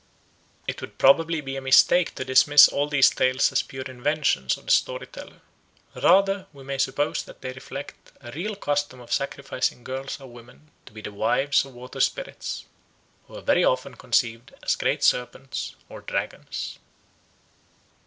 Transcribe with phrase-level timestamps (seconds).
[0.67, 4.65] It would probably be a mistake to dismiss all these tales as pure inventions of
[4.65, 5.41] the story teller.
[5.93, 10.71] Rather we may suppose that they reflect a real custom of sacrificing girls or women
[10.87, 12.65] to be the wives of waterspirits,
[13.27, 16.79] who are very often conceived as great serpents or dragons.